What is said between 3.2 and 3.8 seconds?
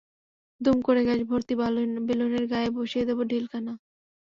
ঢিলখানা।